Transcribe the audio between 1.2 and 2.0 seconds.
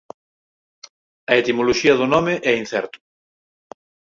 A etimoloxía